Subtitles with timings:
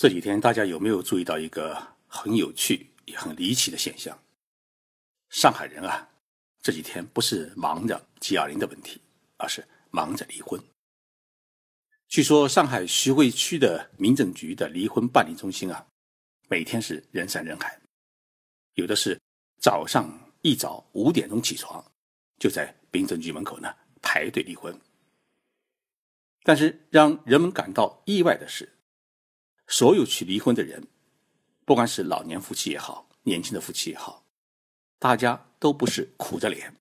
[0.00, 4.18] 这几天大家有没有注意到一个很有趣也很离奇的现象？
[5.28, 6.08] 上海人啊，
[6.62, 8.98] 这几天不是忙着 G20 的问题，
[9.36, 10.58] 而是忙着离婚。
[12.08, 15.86] 据说上海徐汇区的民政局的离婚办理中心啊，
[16.48, 17.78] 每天是人山人海，
[18.76, 19.20] 有的是
[19.60, 21.84] 早上一早五点钟起床，
[22.38, 23.70] 就在民政局门口呢
[24.00, 24.74] 排队离婚。
[26.42, 28.66] 但是让人们感到意外的是。
[29.70, 30.84] 所有去离婚的人，
[31.64, 34.24] 不管是老年夫妻也好，年轻的夫妻也好，
[34.98, 36.74] 大家都不是苦着脸，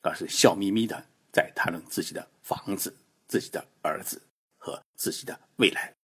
[0.00, 2.96] 而是笑眯眯的在谈论自己的房子、
[3.28, 4.20] 自己的儿子
[4.56, 5.94] 和自己的未来。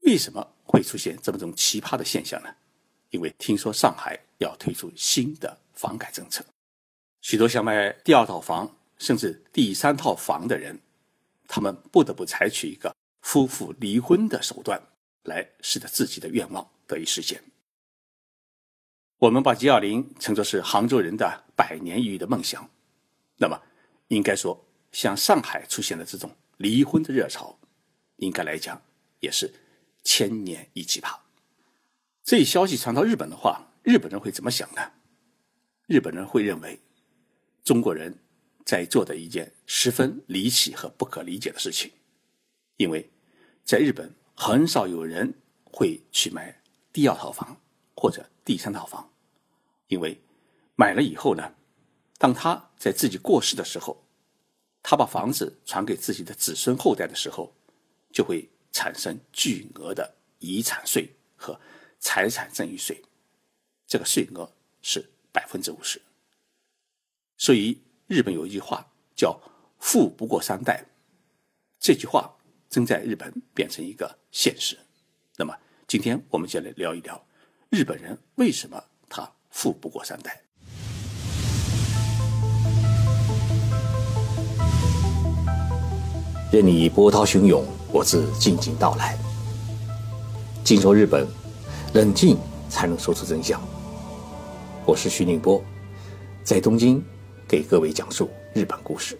[0.00, 2.54] 为什么会出现这么种奇葩的现象呢？
[3.08, 6.44] 因为听说上海要推出新的房改政策，
[7.22, 10.78] 许多想买第二套房甚至第三套房的人，
[11.48, 12.91] 他们不得不采取一个。
[13.32, 14.78] 夫妇离婚的手段，
[15.22, 17.42] 来使得自己的愿望得以实现。
[19.16, 22.68] 我们把 G20 称作是杭州人的百年一遇的梦想，
[23.38, 23.58] 那么
[24.08, 27.58] 应该说，像上海出现的这种离婚的热潮，
[28.16, 28.82] 应该来讲
[29.20, 29.50] 也是
[30.04, 31.18] 千年一奇葩。
[32.22, 34.92] 这一消息传到日本的话，日本人会怎么想呢？
[35.86, 36.78] 日本人会认为，
[37.64, 38.14] 中国人
[38.66, 41.90] 在做的一件十分离奇和不可理解的事情。
[42.76, 43.08] 因为，
[43.64, 46.60] 在日本很少有人会去买
[46.92, 47.56] 第二套房
[47.94, 49.10] 或者第三套房，
[49.86, 50.20] 因为
[50.74, 51.54] 买了以后呢，
[52.18, 54.04] 当他在自己过世的时候，
[54.82, 57.54] 他把房子传给自己的子孙后代的时候，
[58.12, 61.58] 就会产生巨额的遗产税和
[62.00, 63.02] 财产赠与税，
[63.86, 66.02] 这个税额是百分之五十。
[67.38, 69.40] 所以日本有一句话叫
[69.78, 70.84] “富不过三代”，
[71.78, 72.36] 这句话。
[72.72, 74.78] 正在日本变成一个现实。
[75.36, 75.54] 那么，
[75.86, 77.22] 今天我们就来聊一聊
[77.68, 80.40] 日本人为什么他富不过三代。
[86.50, 89.18] 任你波涛汹涌，我自静静到来。
[90.64, 91.28] 静说日本，
[91.92, 92.38] 冷静
[92.70, 93.60] 才能说出真相。
[94.86, 95.62] 我是徐宁波，
[96.42, 97.04] 在东京
[97.46, 99.18] 给各位讲述日本故事。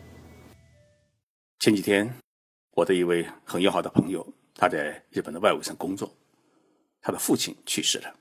[1.59, 2.22] 前几天。
[2.73, 6.13] 我的一位很要好的朋友，他在日本的外务省工作，
[7.01, 8.15] 他的父亲去世了，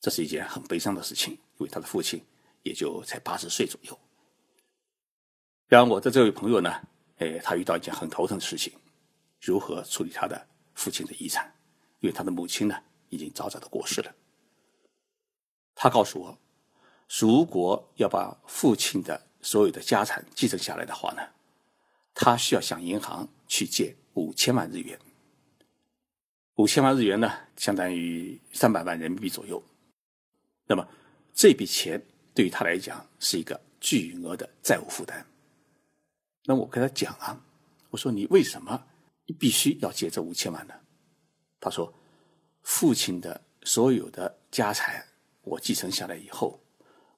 [0.00, 2.24] 这是一件很悲伤的事情，因为他的父亲
[2.62, 3.98] 也就才八十岁左右。
[5.66, 6.72] 然后我的这位朋友呢，
[7.18, 8.72] 哎，他遇到一件很头疼的事情，
[9.40, 11.52] 如何处理他的父亲的遗产？
[12.00, 14.14] 因为他的母亲呢，已经早早的过世了。
[15.74, 16.38] 他告诉我，
[17.18, 21.22] 如果要把父亲的所有的家产继承下来的话呢，
[22.18, 23.26] 他需要向银行。
[23.50, 25.00] 去借五千万日元，
[26.56, 29.64] 五千万日元呢，相当于三百万人民币左右。
[30.66, 30.86] 那么
[31.32, 31.98] 这笔钱
[32.34, 35.26] 对于他来讲是一个巨额的债务负担。
[36.44, 37.42] 那我跟他讲啊，
[37.88, 38.86] 我说你为什么
[39.38, 40.74] 必须要借这五千万呢？
[41.58, 41.90] 他说，
[42.60, 45.02] 父亲的所有的家产
[45.40, 46.60] 我继承下来以后，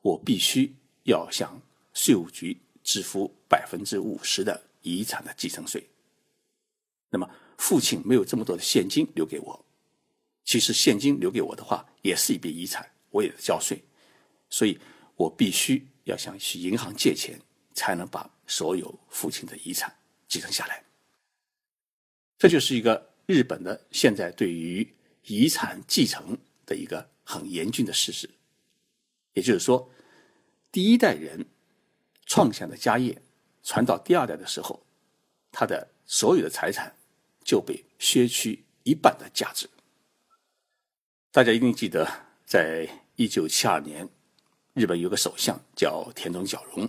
[0.01, 0.73] 我必须
[1.03, 1.61] 要向
[1.93, 5.89] 税务局支付百分之五十的遗产的继承税。
[7.11, 9.65] 那么，父亲没有这么多的现金留给我。
[10.45, 13.83] 其实，现金留给我的话，也是一笔遗产，我也交税。
[14.49, 14.79] 所以
[15.17, 17.41] 我必须要向去银行借钱，
[17.75, 19.95] 才能把所有父亲的遗产
[20.29, 20.85] 继承下来。
[22.39, 24.89] 这就是一个日本的现在对于
[25.27, 28.29] 遗产继承的一个很严峻的事实。
[29.35, 29.89] 也就是说，
[30.73, 31.47] 第一代人
[32.27, 33.21] 创下的家业
[33.63, 34.83] 传到第二代的时候，
[35.51, 36.95] 他的所有的财产。
[37.43, 39.69] 就被削去一半的价值。
[41.33, 42.07] 大家一定记得，
[42.45, 44.07] 在一九七二年，
[44.75, 46.89] 日本有个首相叫田中角荣，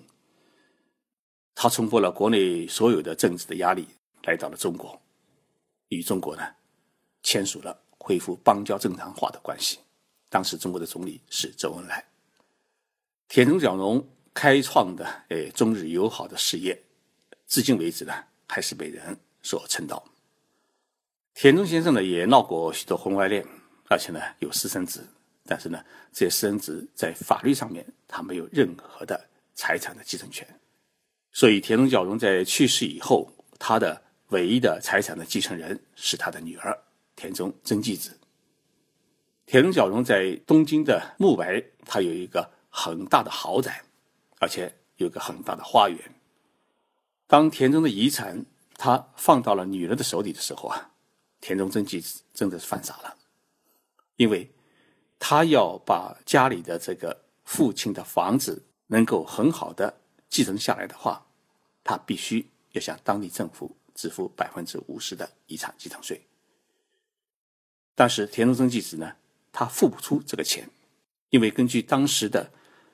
[1.55, 3.87] 他冲破了国内所有的政治的压力，
[4.23, 5.01] 来到了中国，
[5.87, 6.43] 与中国呢
[7.23, 9.79] 签署了恢复邦交正常化的关系。
[10.29, 12.05] 当时中国的总理是周恩来。
[13.29, 16.81] 田中角荣开创的诶中日友好的事业，
[17.47, 18.13] 至今为止呢
[18.47, 20.03] 还是被人所称道。
[21.33, 23.45] 田中先生呢也闹过许多婚外恋，
[23.87, 25.07] 而且呢有私生子，
[25.45, 30.47] 但是呢这些私生子在法律上面他没有任何的财产的继承权，
[31.31, 36.77] 所以田中角荣在去世以后，他的唯一的财产的继承人是他的女儿
[37.15, 38.17] 田中真纪子。
[39.45, 43.83] 田中角荣在东京的木白，他有一个很大的豪宅，
[44.41, 45.97] 而且有个很大的花园。
[47.27, 48.43] 当田中的遗产
[48.73, 50.89] 他放到了女儿的手里的时候啊。
[51.39, 53.17] 田中真纪子真的是犯傻了，
[54.15, 54.51] 因为
[55.17, 59.91] 他要把家里的这个父亲的房子能够很好的
[60.29, 61.25] 继承下来的话，
[61.83, 66.21] 他必须要向当地政府支付百分之五十的遗产继承税。
[67.95, 69.15] 但是田中真纪子呢，
[69.51, 70.69] 他付不出这个钱，
[71.31, 72.51] 因为根据当时的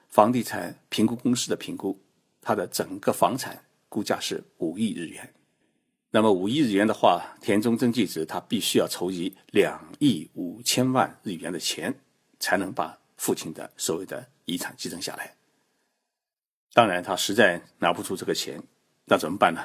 [0.10, 2.00] 房地产评估公司的评估，
[2.42, 5.34] 他的整个房产估价是五亿日元。
[6.10, 11.94] 那么五亿日元的话，田中真纪子他必须要筹集两亿五千万日元的钱，
[12.40, 15.36] 才能把父亲的所有的遗产继承下来。
[16.74, 18.62] 当然，他实在拿不出这个钱，
[19.06, 19.62] 那怎么办呢？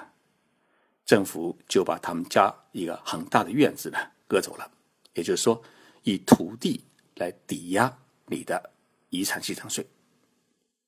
[1.04, 4.70] 政府就把他们家一个很大的院子呢割走了，
[5.14, 5.62] 也就是说，
[6.02, 6.84] 以土地
[7.16, 8.70] 来抵押你的
[9.10, 9.86] 遗产继承税。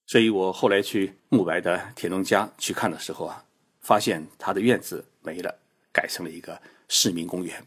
[0.06, 3.44] 所以我后来去慕白的田中家去看的时候啊，
[3.80, 5.04] 发现他的院子。
[5.26, 5.58] 没了，
[5.90, 7.66] 改成了一个市民公园。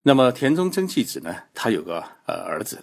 [0.00, 1.36] 那么田中真纪子呢？
[1.52, 2.82] 他有个呃儿子。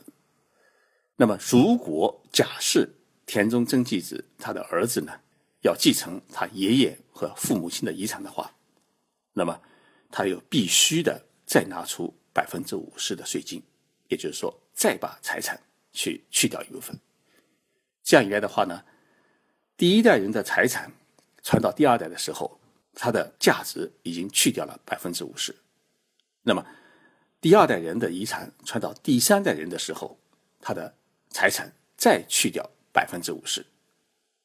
[1.15, 2.87] 那么如果假设
[3.25, 5.11] 田中真纪子他的儿子呢
[5.61, 8.53] 要继承他爷爷和父母亲的遗产的话，
[9.33, 9.59] 那么
[10.11, 13.59] 他又必须的再拿出百分之五十的税金，
[14.09, 15.59] 也就是说再把财产
[15.93, 16.95] 去去掉一部分。
[18.03, 18.83] 这样一来的话呢，
[19.75, 20.91] 第一代人的财产
[21.41, 22.59] 传到第二代的时候。
[22.93, 25.55] 它的价值已经去掉了百分之五十，
[26.41, 26.63] 那么
[27.39, 30.19] 第二代人的遗产传到第三代人的时候，
[30.59, 30.93] 他的
[31.29, 33.65] 财产再去掉百分之五十，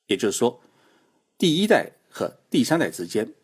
[0.06, 0.62] 也就是说，
[1.36, 3.34] 第一代和第三代之间，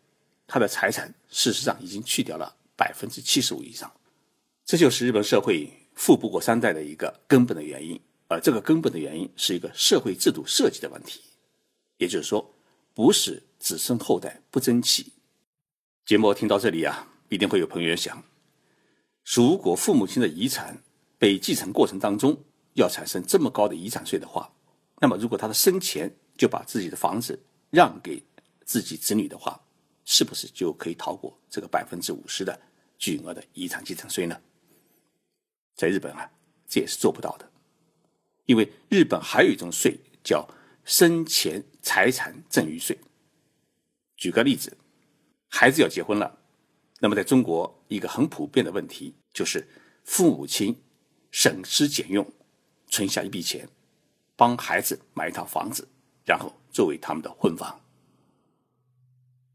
[0.47, 3.93] 他的财产事实上已经去掉了百分之七十五以上，
[4.63, 7.99] 这就是日本社会富不过三代的一个根本的原因，
[8.33, 11.21] 而这个根本的原因是一个社会制度设计的问题，
[11.97, 12.53] 也就是说，
[12.93, 13.43] 不是。
[13.59, 15.13] 子孙后代不争气。
[16.05, 18.21] 节目听到这里啊，一定会有朋友想：
[19.23, 20.83] 如果父母亲的遗产
[21.17, 22.37] 被继承过程当中
[22.73, 24.53] 要产生这么高的遗产税的话，
[24.99, 28.21] 那么如果他的生前就把自己的房子让给
[28.65, 29.57] 自己子女的话，
[30.03, 32.59] 是不是就可以逃过这个百分之五十的
[32.97, 34.37] 巨额的遗产继承税呢？
[35.77, 36.29] 在日本啊，
[36.67, 37.49] 这也是做不到的，
[38.45, 40.47] 因为日本还有一种税叫
[40.83, 42.97] 生前财产赠与税。
[44.17, 44.77] 举个例子，
[45.49, 46.39] 孩子要结婚了，
[46.99, 49.67] 那么在中国一个很普遍的问题就是
[50.03, 50.81] 父母亲
[51.31, 52.25] 省吃俭用
[52.87, 53.67] 存下一笔钱，
[54.35, 55.87] 帮孩子买一套房子，
[56.25, 57.81] 然后作为他们的婚房。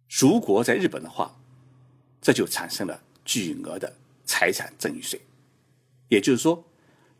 [0.08, 1.38] 如果在日本的话，
[2.20, 3.94] 这就产生了巨额的
[4.24, 5.20] 财产赠与税，
[6.08, 6.64] 也就是说，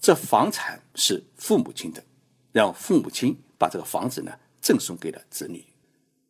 [0.01, 2.05] 这房产是父母亲的，
[2.53, 5.65] 让父母亲把这个房子呢赠送给了子女。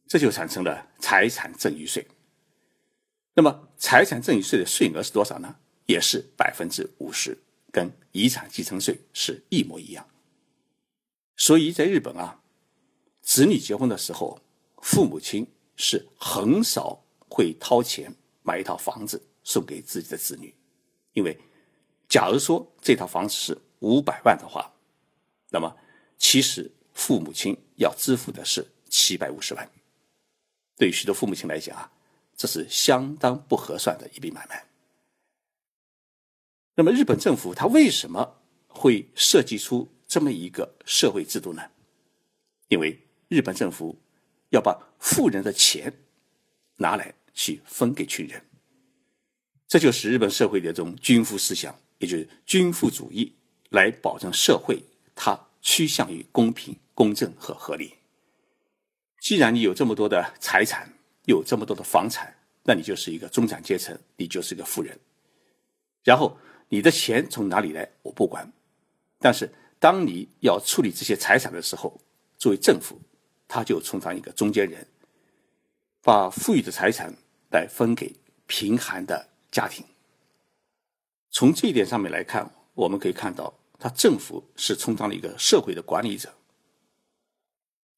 [0.06, 2.06] 这就产生了财产赠与税。
[3.34, 5.54] 那么，财产赠与税的税额是多少呢？
[5.86, 7.38] 也是百分之五十，
[7.70, 10.08] 跟遗产继承税是一模一样。
[11.36, 12.40] 所以在日本啊，
[13.22, 14.40] 子女结婚的时候，
[14.82, 18.12] 父母亲是很少会掏钱
[18.42, 20.52] 买一套房子送给自己的子女，
[21.12, 21.38] 因为
[22.08, 24.72] 假如说这套房子是五百万的话，
[25.50, 25.76] 那么
[26.16, 29.70] 其实父母亲要支付的是七百五十万。
[30.76, 31.90] 对于许多父母亲来讲啊，
[32.36, 34.64] 这是相当不合算的一笔买卖。
[36.74, 41.62] 那么，日本政府它为什么会设计出这么一个社会制度呢？
[42.68, 43.98] 因为日本政府
[44.50, 45.92] 要把富人的钱
[46.76, 48.42] 拿来去分给穷人，
[49.66, 53.32] 这就是日本社会的一种均富思想，也就是均富主义，
[53.70, 54.82] 来保证社会
[55.14, 57.94] 它趋向于公平、公正和合理。
[59.20, 60.92] 既然你有这么多的财产，
[61.24, 64.98] 有这么多的房产，那你就是一个中产阶层，你就是一个富人。
[66.04, 66.38] 然后
[66.68, 68.50] 你的钱从哪里来，我不管。
[69.18, 72.00] 但是当你要处理这些财产的时候，
[72.38, 73.00] 作为政府，
[73.48, 74.86] 他就充当一个中间人，
[76.00, 77.12] 把富裕的财产
[77.50, 78.14] 来分给
[78.46, 79.84] 贫寒的家庭。
[81.30, 86.32] 从这一点上面来看，我们可以看到，他政府是充当了一个社会的管理者。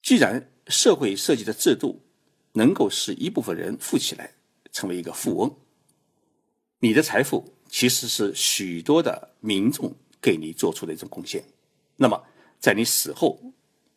[0.03, 2.01] 既然社会设计的制度
[2.53, 4.33] 能够使一部分人富起来，
[4.73, 5.55] 成为一个富翁，
[6.79, 11.45] 你的财富其实是许多的民众给你做出的一种贡献。
[11.97, 12.23] 那么，
[12.59, 13.39] 在你死后，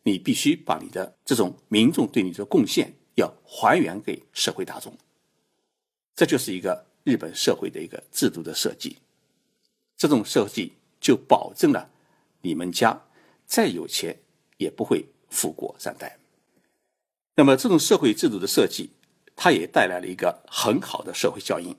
[0.02, 4.96] 你必须把你的这种民众对你的贡献要还原给社会大众。
[6.14, 8.98] 这就是一个日本社会的一个制度的设计。
[10.04, 11.88] 这种设计就保证了
[12.42, 13.00] 你们家
[13.46, 14.14] 再有钱
[14.58, 16.18] 也不会富过三代。
[17.34, 18.90] 那么，这种社会制度的设计，
[19.34, 21.74] 它也带来了一个很好的社会效应。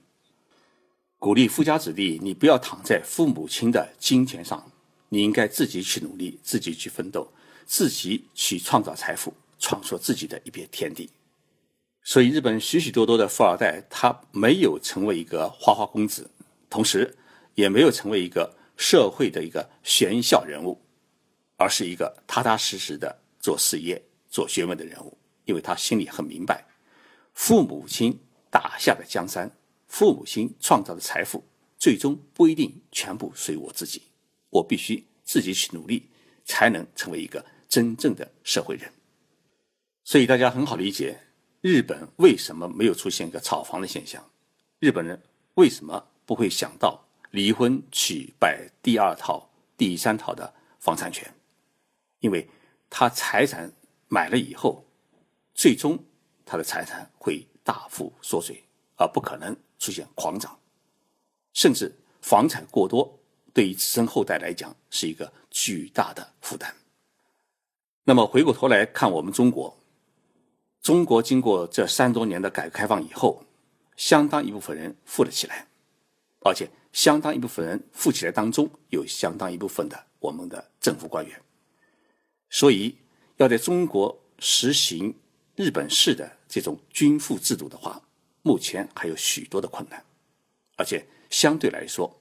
[1.19, 4.71] 鼓励富家子弟，你不要躺在父母亲的金钱上，
[5.09, 7.31] 你应该自己去努力，自己去奋斗，
[7.67, 11.11] 自己去创造财富，创作自己的一片天地。
[12.01, 16.27] 所以，日本许许多多的富二代，他没有成为一个花花公子，
[16.71, 17.15] 同时
[17.55, 20.79] 也没有成为一个社会的一个玄孝人物，
[21.57, 25.17] 而是一个踏踏实实的做事业、做学问的人物。
[25.45, 26.65] 因为他心里很明白，
[27.33, 28.19] 父母亲
[28.49, 29.55] 打下的江山，
[29.87, 31.43] 父母亲创造的财富，
[31.77, 34.01] 最终不一定全部属于我自己。
[34.49, 36.09] 我必须自己去努力，
[36.45, 38.91] 才能成为一个真正的社会人。
[40.03, 41.19] 所以大家很好理解，
[41.61, 44.27] 日本为什么没有出现一个炒房的现象？
[44.79, 45.21] 日本人
[45.53, 47.04] 为什么不会想到
[47.35, 51.29] 离婚去摆第二套、第三套的房产权？
[52.21, 52.49] 因为
[52.89, 53.71] 他财产
[54.07, 54.81] 买了以后。
[55.57, 55.97] 最终，
[56.45, 58.61] 他的财产会大幅缩水，
[58.97, 60.59] 而不可能出现狂涨，
[61.53, 61.89] 甚至
[62.21, 63.17] 房产过多，
[63.53, 66.75] 对于子孙后代来讲是一个巨大的负担。
[68.03, 69.77] 那么回过头来看我们中国，
[70.81, 73.45] 中国经过这三多年的改革开放以后，
[73.95, 75.67] 相当一部分人富了起来，
[76.41, 81.41] 而且相当一部分人富起来当中有相当一部分的我们的政府官员，
[82.49, 82.95] 所以
[83.35, 85.13] 要在中国实行。
[85.57, 88.01] 日本式的这种均富制度的话，
[88.41, 90.03] 目前还有许多的困难，
[90.75, 92.19] 而且相对来说，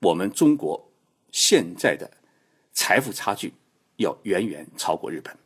[0.00, 0.90] 我们中国
[1.30, 2.10] 现在的
[2.72, 3.52] 财富差距
[3.96, 5.36] 要远远超过日本。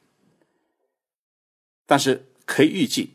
[1.87, 3.15] 但是可以预计，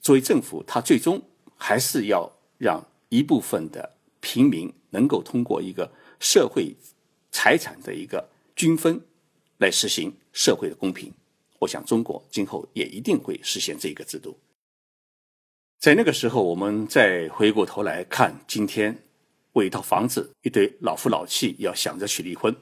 [0.00, 1.20] 作为政府，它最终
[1.58, 3.93] 还是要让一部分的
[4.24, 6.74] 平民能够通过一个社会
[7.30, 8.26] 财产的一个
[8.56, 8.98] 均分
[9.58, 11.12] 来实行社会的公平。
[11.58, 14.38] 我想，中国今后也一定会实现这个制度。
[15.78, 19.04] 在那个时候，我们再回过头来看，今天
[19.52, 22.56] 为一套房子，一对老夫老妻要想着去离婚，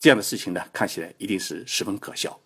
[0.00, 2.40] 这样的事情呢，看起来一定是十分可笑，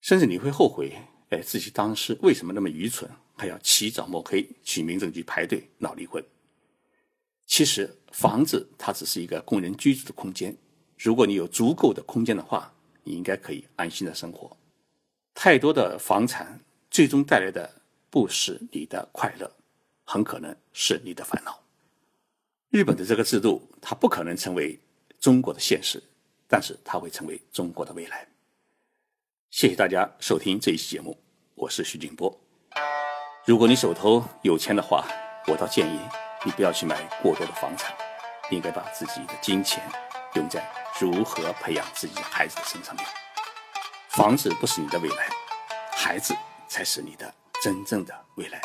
[0.00, 0.92] 甚至你会后悔，
[1.30, 6.24] 哎，自己当时为什么那么愚蠢，还要起早摸黑去民政局排队闹离婚？
[7.54, 10.56] 其实，房子它只是一个供人居住的空间，
[10.96, 12.72] 如果你有足够的空间的话，
[13.04, 14.56] 你应该可以安心的生活。
[15.34, 16.58] 太多的房产
[16.90, 17.70] 最终带来的
[18.08, 19.54] 不是你的快乐，
[20.04, 21.62] 很可能是你的烦恼。
[22.70, 24.80] 日本的这个制度，它不可能成为
[25.20, 26.02] 中国的现实，
[26.48, 28.26] 但是它会成为中国的未来。
[29.50, 31.14] 谢谢大家收听这一期节目，
[31.54, 32.34] 我是徐静波。
[33.44, 35.06] 如果你手头有钱的话，
[35.48, 36.00] 我倒建议
[36.44, 37.94] 你不要去买过多的房产，
[38.50, 39.82] 应该把自己的金钱
[40.34, 40.62] 用在
[40.98, 43.06] 如何培养自己孩子的身上面。
[44.08, 45.28] 房子不是你的未来，
[45.92, 46.36] 孩子
[46.68, 47.32] 才是你的
[47.62, 48.60] 真正的未来。